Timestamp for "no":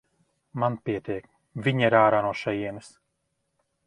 2.29-2.31